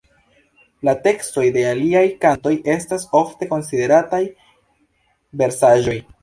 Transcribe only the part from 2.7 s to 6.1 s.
estas ofte konsiderataj versaĵoj.